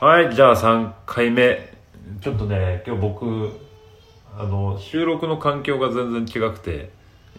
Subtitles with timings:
[0.00, 0.24] はい。
[0.24, 1.70] はい、じゃあ3回目。
[2.20, 3.50] ちょっとね、今日僕、
[4.36, 6.90] あの、収録の環境が全然違くて、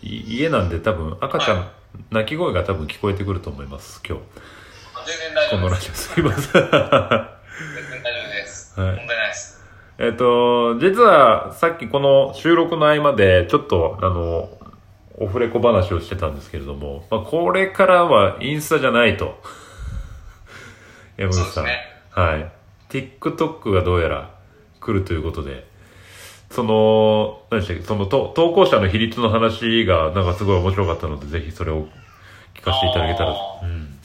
[0.02, 1.68] い家なんで多分赤ちゃん、はい
[2.10, 4.24] 泣き声が多分聞こえてくると思います、今日。
[5.06, 6.16] 全然大このラ丈夫です。
[6.16, 6.54] ジオすいません。
[6.54, 7.20] 全然大丈
[8.30, 8.80] 夫です。
[8.80, 9.64] はい問題ないです。
[9.98, 14.58] えっと、実はさっきこの収録の合間でちょっとあの、
[15.18, 19.42] オフレコ話をしてたんですけれども、まあ、これからはインスタじゃないと。
[21.18, 21.46] 山口さん。
[21.46, 21.91] そうですね。
[22.12, 22.52] はい。
[22.90, 24.36] TikTok がどうやら
[24.80, 25.66] 来るということで、
[26.52, 31.88] その、何でしたっけ、そのと投稿者の比率の話がなんかすごい面白かったので、ぜひそれを
[32.54, 33.32] 聞かせていただけたら。
[33.32, 33.98] うん。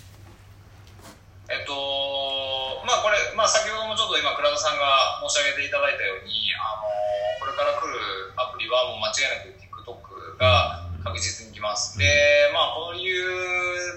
[1.50, 1.74] えっと、
[2.86, 6.86] まあこれ、まあ先ほどもちょっと今、倉田さんが申し上げていただいたように、あの、
[7.42, 7.98] これから来る
[8.38, 11.98] アプリはもう間違いなく TikTok が確実に来ます。
[11.98, 12.06] で、
[12.54, 13.26] まあこの理由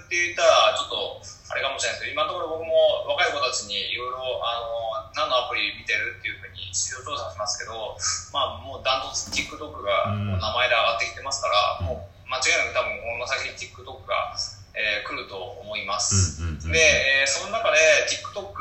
[0.05, 7.97] って言ったら、ちょっと、あれかもしれないですけど、今のところ僕も若い子たちにいろいろ、あの、何のアプリ見てるっていうふうに市場調査しますけど、
[8.31, 11.49] まあもうダントツ TikTok が名前で上がってきてますか
[11.81, 14.37] ら、もう間違いなく多分この先に TikTok が、
[14.77, 16.39] えー来ると思います。
[16.71, 18.53] で、えーその中で TikTok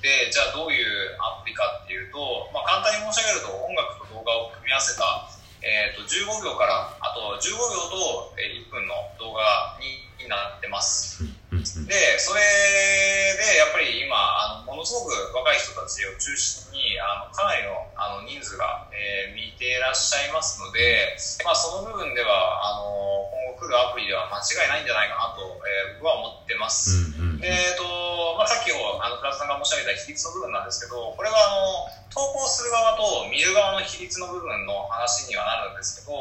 [0.00, 5.28] でじゃあどういうアプリかっていうと、まあ、簡単に申し上げると音楽と動画を組み合わせた、
[5.62, 21.14] えー、と15秒からあと15秒とえー1分の動画にになってますうんうんでそれでやっぱり今あのものすごく若い人たちを中心にあのかなりのあの人数が、えー見ていらっしゃいますので、
[21.46, 27.14] まあ、その部分ではあの今後来るアプリでは間違いないんじゃないかなと、えー僕は思ってます。
[27.16, 28.76] うんうんでえーとまあ、さっきあ
[29.08, 36.12] の倉田さんが申し上げた比率の部分なんですけどこれはあの投稿する側と見る側の比率の部分の話にはなるんですけど、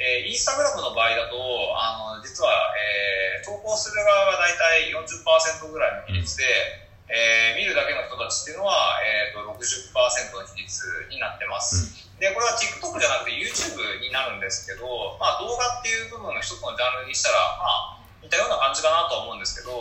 [0.00, 1.36] えーインスタグラムの場合だと
[1.76, 6.44] あの実は、えー投稿する側が大体40%ぐらいの比率で、
[7.10, 9.92] えー見るだけの人たちっていうのは、えー、と60%
[10.32, 12.08] の比率になってます。
[12.22, 14.86] でこれは TikTok じゃなくて YouTube になるんですけど、
[15.18, 19.72] まあ、動画っていう部分の一つのジャンルにしたら、まあ、似たような感じかなとは思うんですけど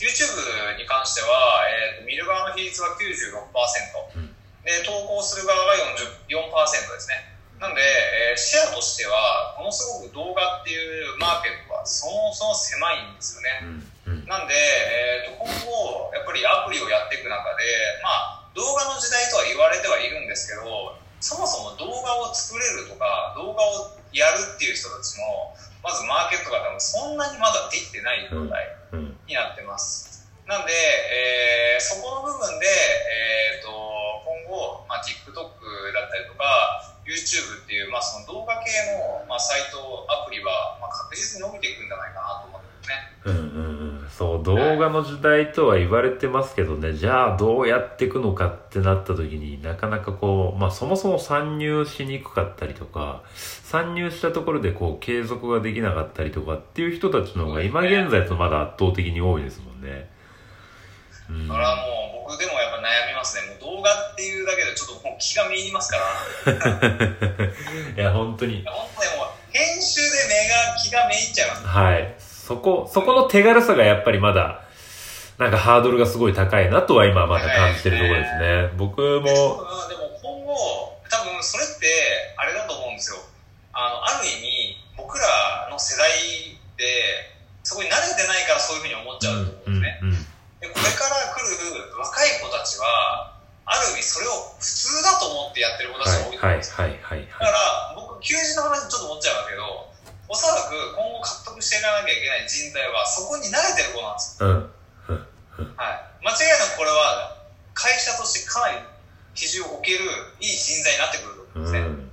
[0.00, 4.34] YouTube に関しては、えーと見る側の比率は96%、うん。
[4.64, 5.78] で投稿する側が
[6.26, 6.26] 44%
[6.90, 7.36] ですね。
[7.60, 17.66] なんで、えーシェアとしてはものすごく動画っていうマーケットはそもそも狭いんですよねなんで、えー、と今後、やっぱりアプリをやっていく中で、
[18.02, 25.50] まあ、動画の時代とは言われてはいるんですけど、そもそも動画を作れるとか、動画をやるっていう人たちの、
[25.82, 30.26] まずマーケットが多分そんなにまだできてない状態うんになってます。
[30.46, 39.78] なんで、えーそこの部分で、えー、と今後、まあ、TikTok だったりとか、YouTube っていう、まあ、その動画系の、まあ、サイト、
[40.08, 43.12] アプリは、まあ、確実に伸びていくんじゃないかなと思ってますね。
[43.24, 43.75] うんうんうん
[44.16, 60.08] そう動画の時代とは言われてますけどねじゃあどうやっていくのかってなった時になかなかこうまあそもそも参入しにくかったりとか参入したところでこう継続ができなかったりとかっていう人たちの方が今現在とまだ圧倒的に多いですもんね。
[61.28, 61.82] うんだからも
[62.24, 63.52] う僕でもやっぱ悩みますね。
[63.60, 67.52] もう動画っていうだけでちょっともう気がめいりますから。
[67.94, 71.66] いや本当に本当にもう編集で目が気がめいっちゃいます。
[71.66, 74.62] はいそこそこの手軽さがやっぱりまだ
[75.36, 78.70] なんかハードルがすごい高いなとは今まだ感じてるところですね。
[78.78, 81.90] 僕でもでも今後、多分それって
[82.38, 83.20] あれだと思うんですよ。
[83.74, 86.08] あの、ある意味、僕らの世代
[86.80, 90.00] で、そこに慣れてないからそういうふうに思っちゃうと思うんですね。
[90.00, 90.26] うんうん
[90.56, 93.36] でこれから来る若い子たちは、
[93.66, 96.76] ある意味それを普通だと思ってやってる子たちが多いと思うんですよ。
[96.80, 99.95] はいはいはいだから僕求人の話ちょっと思っちゃうんだけど
[100.28, 105.74] おそらく今後獲得していかなきゃいけない人材はそこに慣れてる子なんですよ、うん。
[105.76, 107.38] はい、間違いなくこれは
[107.74, 108.82] 会社としてかなり
[109.34, 110.04] 比重を置ける
[110.40, 112.10] いい人材になってくると思うんですね、うん。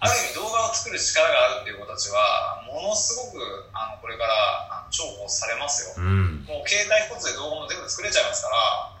[0.00, 5.98] ある意味動画を作る力があるっていう子たちはものすごくあのこれから重宝されますよ。
[5.98, 6.44] うん。
[6.46, 8.96] もう携帯一つで動画も全部作れちゃいますから、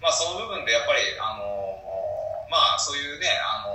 [0.00, 1.82] まあ、その部分でやっぱり、あの
[2.50, 3.74] まあ、そういうね、あの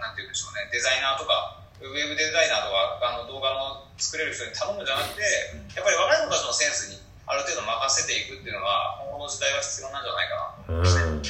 [0.00, 5.22] なんて言うんでしょうね、デザイナーとか、ウェブデザイナーとか、あの動画の作れる人に頼むんじゃなくて、
[5.76, 11.10] やっぱり若い子たちのセンスにある程度任せていくっていうのが、今後の時代は必要なんじゃないかなと。
[11.10, 11.22] うん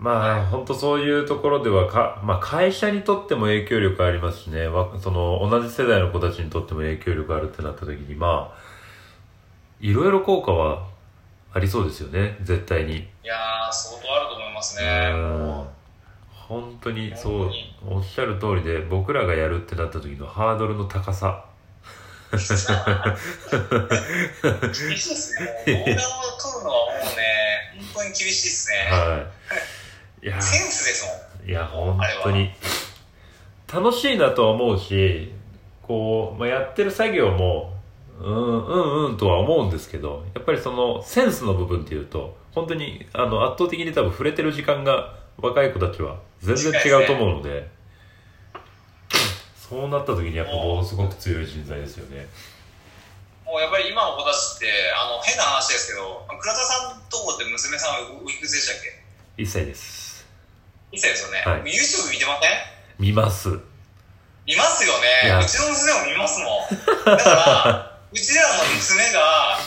[0.00, 8.58] まあ本当そういうところではか、まあ、会社にとっても影響力ありますしねわその同じ世代の子たちにとっても影響力あるってなった時にまあ
[9.78, 10.88] いろいろ効果は
[11.52, 12.96] ありそうですよね絶対に。
[12.96, 15.69] いやー、相当あると思いますうね。
[16.58, 17.50] ん本当にそう
[17.88, 21.44] おっしゃる通りで僕らがやるってなった時のハードルの高さ
[22.30, 22.58] 厳しいで
[24.96, 25.64] すね。
[25.66, 25.84] 動画を
[26.38, 28.76] 撮るのはもうね、本当に厳しいですね。
[28.88, 29.26] は
[30.22, 30.26] い。
[30.26, 31.04] いや、センスです
[31.40, 31.48] もん。
[31.48, 32.52] いや、本当に。
[33.72, 35.32] 楽しいなとは思うし、
[35.82, 37.74] こう、まあ、やってる作業も、
[38.20, 47.68] うん、うん、うんとは思うんですけど、やっぱりその、センスの部分っていうと、本当に、あの、圧倒的に多分触れてる時間が、若い子たちは全然違うと思うので、
[49.68, 52.26] そうなった時にやっぱものすごく強い人材ですよね。
[53.46, 58.82] もうやっぱり今の子たちって、あの、変な話ですけど、倉田さんとこって娘さんはおいくつでしたっ
[59.36, 60.26] け？1歳です。
[60.92, 61.42] 1歳ですよね。
[61.46, 62.50] はい YouTube 見てません？
[62.98, 63.48] 見ます。
[64.46, 65.38] 見ますよね。
[65.42, 67.16] うちの娘も見ますもん。
[67.16, 69.58] だから、 うちらの娘が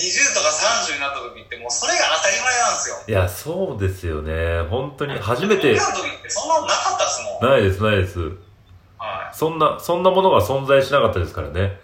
[0.00, 2.96] 20とか30になった時ってもうそれが当たり前なんですよ。
[3.06, 4.62] いや、そうですよね。
[4.70, 7.50] 本当に、初めてそんなのなかったですもん。
[7.50, 8.18] ないです、ないです。
[8.98, 11.78] はそんな、そんなものが存在しなかったですからね。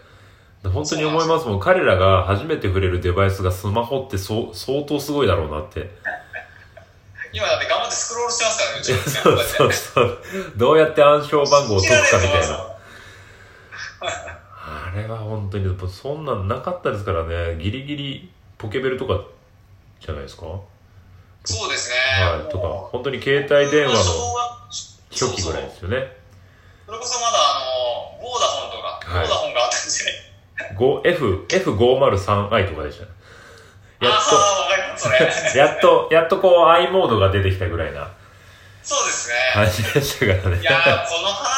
[0.64, 1.60] 本当に思いますもん。
[1.60, 5.80] 彼らが初めて触れるデバイスがスマホってそう相当すごいだろうなって。
[5.80, 5.84] い。
[7.32, 9.72] 今だって頑張ってスクロールしてますからね、うちの娘 そうこそう。
[9.72, 10.18] そう。
[10.56, 12.75] どうやって暗証番号を解くかみたいな。
[14.96, 17.56] れは本当に、そんなんなかったですからね。
[17.62, 19.20] ギリギリポケベルとか
[20.00, 20.46] じゃないですか？
[20.46, 20.60] は
[21.44, 21.96] そうですね。
[22.48, 22.50] い。
[22.50, 24.00] とか本当に携帯電話の
[25.10, 26.16] 初期ぐらいですよね。
[26.86, 27.60] それこそまだあ
[28.18, 30.16] の、ボーダフォンとか、はいボーダフォンがあったんですよね。
[30.76, 33.10] 5 F、F503i とかでしたね。
[34.00, 34.20] やっ。
[34.20, 34.38] と、
[35.58, 38.10] やっと、やっとこう i モードが出てきたぐらいな
[38.82, 39.34] そうですね。
[39.52, 40.60] 感じでしたからね。
[40.60, 41.55] いやー、この話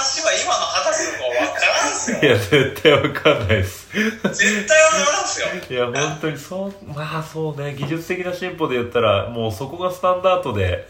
[2.12, 2.62] 分からんすよ。
[2.62, 3.88] いや、絶対わかんないです。
[3.92, 5.46] 絶対分からんすよ。
[5.70, 10.88] いや、本当にそう、まあそうね、技術的な進歩で言ったら、もうそこがスタンダードで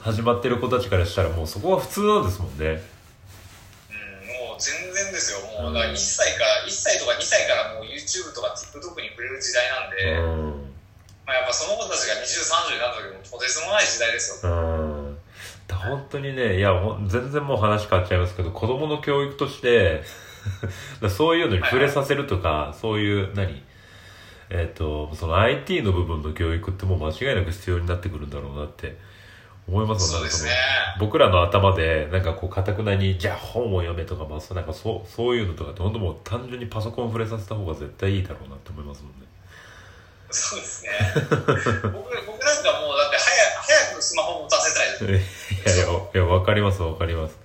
[0.00, 2.82] 始まってる子たちからしたら、もうそこが普通なんですもんね。
[3.90, 5.40] うん、もう全然ですよ。
[5.62, 10.68] もう、だから1歳から、1歳とか2歳からもう YouTube とか TikTok に触れる時代なんうで、ん。
[11.26, 14.50] まあやっぱその子たちが20、30になった時もとてつもない時代ですよ。
[14.50, 15.18] うん。
[15.68, 16.72] だ本当にね、いや、
[17.06, 20.02] 全然もう話変わっちゃいますけど、子供の教育として、
[21.00, 23.62] だそういうのに触れさせるとか、そういう、何？
[24.50, 28.96] えっ、と、その IT の部分の教育ってもう間違いなく必要になってくるんだろうなって
[29.68, 30.52] 思いますもんそうですね。
[30.98, 39.26] 僕らの頭で、なんかこう、かたくなに、じゃあ本を読めとか、まあ、そうなんかそう、そういうのとかって、本当もう単純にパソコン触れさせた方が絶対いいだろうなって思いますもんね。
[40.30, 40.90] そうですね。
[41.12, 45.54] 僕僕なんかもうだって早早くスマホ持たせたいです。
[45.54, 45.84] いやいや、
[46.14, 47.38] いや、わかりますわかります。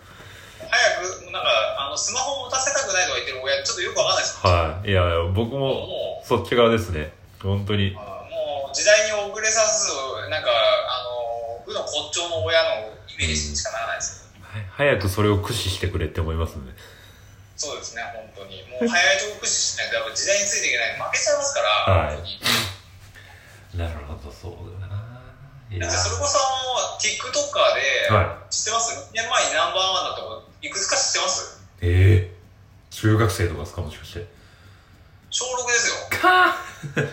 [4.85, 4.91] い。
[4.91, 5.03] いや
[5.33, 7.11] 僕も、もそっち側ですね。
[7.41, 9.91] 本当にもう時代に遅れさず、
[10.29, 12.69] なんか、あの、部の骨頂の親の
[13.07, 14.41] イメージにしかならないですよ。
[14.41, 16.73] は早くそれを駆使してくれって思いますね。
[17.55, 18.01] そうですね、
[18.35, 18.63] 本当に。
[18.69, 20.99] もう早いとこ駆使しないと、やっぱ時代についていけない。
[20.99, 23.83] 負けちゃいますから、はい本当に。
[23.83, 24.93] なるほど、そうだな。
[24.93, 26.37] だってそれこそ、
[27.01, 31.61] TikToker で、は知ってます ?2 年前にナンバーワンだった子、いくつか知ってます？
[31.81, 32.33] ええ
[32.91, 33.81] 中学生とかですか？
[33.81, 34.25] もしかして。
[35.33, 35.95] 小6ですよ。
[36.21, 36.55] か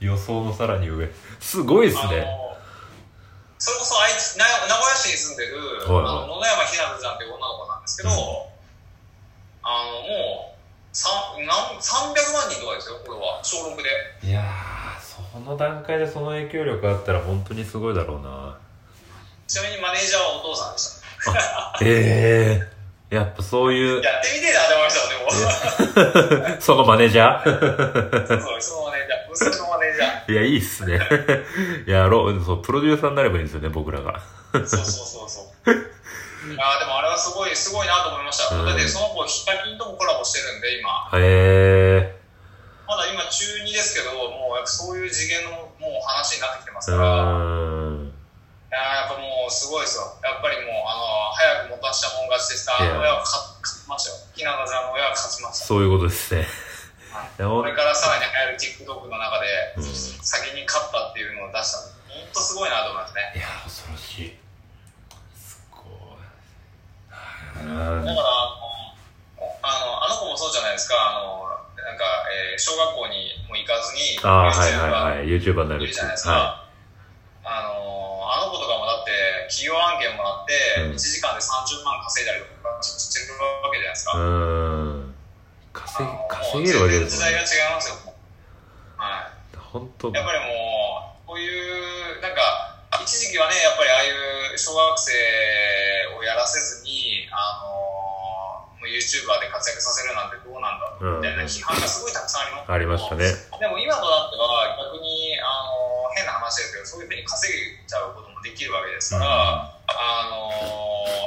[0.00, 1.06] 予想のさらに上。
[1.38, 2.20] すごいですあね。
[2.20, 2.56] の
[3.58, 5.90] それこそ愛知な名古屋市に住んでる、はいはいあ
[6.26, 8.16] の野々山ひなぶちゃんっていう女の子なんですけど、うん
[9.66, 10.54] あのも
[10.92, 13.88] うさんなん300万人とかですよこれは小6で
[14.22, 18.58] いやー、その段階でその影響力あったら本当にすごいだろうな。
[19.48, 22.73] ちなみにマネージャーはお父さんでしたええ
[23.10, 26.60] やっぱそういう、やってみてえなって思いましたよでも。
[26.60, 27.44] そのマネージャー？
[27.44, 29.30] そうそうそのマネージャー。
[29.30, 30.32] 娘のマネージャー。
[30.32, 31.00] いや、いいっすね。
[31.86, 34.20] い や、ろそう、プロデューサーになればいいんですよね、僕らが。
[34.52, 35.70] そうそうそうそう。
[36.44, 38.66] いやでもあれはすごいすごいなと思いました、うん。
[38.66, 41.08] だってその子ヒカキンともコラボしてるんで今。
[41.14, 42.16] へえ。
[42.86, 47.06] まだ今中2ですけどもうそういう次元のもう話になってきてますうから、
[49.44, 50.08] もうすごいですよ。
[50.24, 51.04] やっぱりもう、あの、
[51.36, 52.80] 早く持たしたもん勝ちでした。
[52.80, 54.24] あの親は勝勝ちましたよ。
[54.32, 55.68] ひなたちゃんの親は勝ちました。
[55.68, 56.48] そういうことですね。
[56.48, 58.32] いやほんこれからさらに流
[58.88, 61.92] 行る TikTok の中で、うん先に勝ったっていうのを出したの。
[62.24, 63.20] ほんとすごいなと思いますね。
[63.36, 64.40] いや、恐ろしい。
[65.36, 65.92] すごい。
[67.60, 68.08] だから、あの、あ
[70.08, 70.96] の子もそうじゃないですか。
[70.96, 71.44] あの、
[71.84, 75.26] なんか、えー小学校にも行かずに、ああ、はいはいはい。
[75.28, 76.64] YouTuber になるじゃないですはか。
[77.44, 79.12] あのあの子とかもだって
[80.04, 80.52] 企業案件もらって、
[80.84, 84.12] うん1時間で30万稼いだりとかしてるわけじゃないですい。
[84.12, 84.18] か。
[84.18, 85.14] うーん。
[85.72, 87.68] 稼稼げるわけですもう全然時代が。
[87.68, 88.14] 違いますよ。
[88.96, 89.56] はい。
[89.72, 95.10] 本当やっぱりもう、こういう、なんか、一時期はね、やっぱりああいう小学生
[96.14, 97.74] をやらせずに、あの
[98.78, 103.26] もう YouTuber で活躍させるなんてどうなんだみたいな批判がすごいたくさんありますありましたね。
[103.58, 106.38] でも今となっては逆に、あの変な
[106.94, 107.58] そういうふうに稼げ
[107.88, 109.73] ちゃうこともできるわけですから、
[110.04, 110.52] あの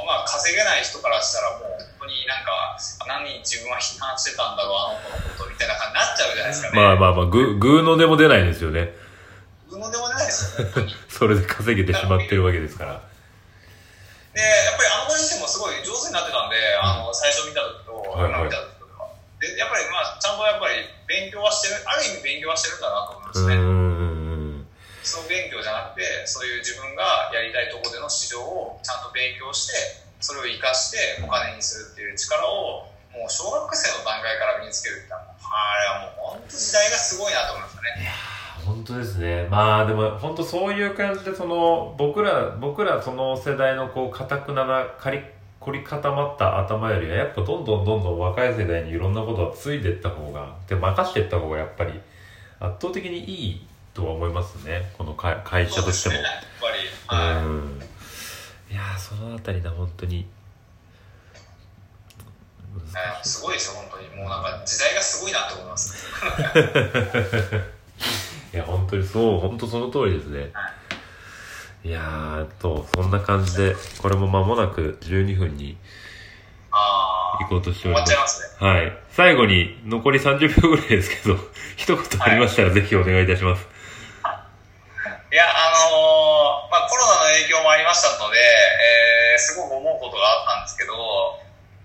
[0.03, 2.77] ーまあ、稼げない人からしたらもう本当になんか
[3.09, 6.75] 何自分は批判してたんだろうあの子のことみたいな感じになっちゃうじゃないですかね。
[6.77, 8.93] まあまあまあ、ぐ、ぐーのでも出ないですよね。
[9.71, 10.95] うのでもないですよ、本当に。
[11.09, 13.01] それで稼げてしまってるわけですから。
[14.33, 19.09] で、やっぱりあの子自身もすごい上手になってたんで、あの、最初見た時と、今見た時とでは。
[19.41, 23.76] で、やっぱりまあ、ちゃんとやっぱり勉強はしてる、ある意味勉強はしてるんだなと思いますね。
[25.25, 29.73] 勉強じゃなくて、そういう自分がやりたいとこでの市場をちゃんと勉強して、
[30.21, 37.87] それを活かしてお金にするっていう力を、もう小学生の段階から身につけるって、あれはもう本当時代がすごいなと思いましたね。
[38.65, 45.21] 本当ですねまあでも本当そういう感じでその僕ら僕らその世代のこう堅くななかり
[45.61, 51.99] 凝り固まった頭よりはやっぱどんどんどんどん若い世代にいろんなことをついていった方がで任していった方がやっぱり
[52.59, 56.77] 圧倒的にいいとは思いますねこの会会社としてもね、やっぱり。
[57.33, 57.43] はい。
[57.43, 57.81] うん
[58.69, 60.27] いやーそのあたりだ本当に
[62.93, 64.09] はいすごいですよ、本当に。
[64.21, 66.05] もうなんか時代がすごいなと思います。
[68.53, 70.51] いや本当にそう本当その通りですね
[71.83, 75.75] いやーえっとそんな感じでこれも間もなく12分に。
[77.39, 78.67] 行こうとしておりますね。
[78.67, 78.97] はい。
[79.11, 81.37] 最後に残り30秒ぐらいですけど、
[81.75, 83.76] 一言ありましたらぜひお願いいたします。
[85.37, 90.97] いや、あのーまあ、コロナの影響もありましたので、えーすごく思うことがあったんですけど、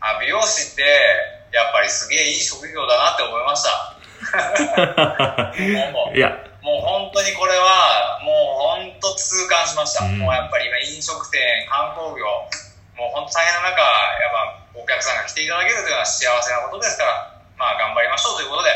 [0.00, 0.80] あ美容師って、
[1.52, 3.92] やっぱりすげえいい職業だなって思いました。
[5.92, 6.32] もういや、
[6.64, 10.08] もう本当にこれは、もう本当痛感しました。
[10.08, 12.24] うんもうやっぱり今飲食店、観光業、
[12.96, 14.32] もう本当大変な中、やっ
[14.72, 18.70] ぱお客さんが来ていただけるというのは幸せなことですから、まあ頑張りましょうということで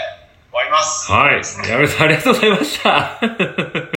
[0.52, 1.10] 終わります。
[1.10, 1.70] はい。
[1.72, 3.20] やめさんありがとうございました。